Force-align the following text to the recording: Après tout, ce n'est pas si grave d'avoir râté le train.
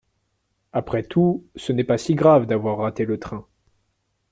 Après 0.73 1.03
tout, 1.03 1.45
ce 1.55 1.71
n'est 1.71 1.83
pas 1.83 1.99
si 1.99 2.15
grave 2.15 2.47
d'avoir 2.47 2.79
râté 2.79 3.05
le 3.05 3.19
train. 3.19 3.45